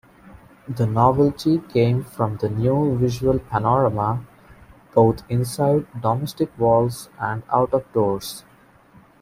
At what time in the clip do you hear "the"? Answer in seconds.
0.67-0.87, 2.37-2.49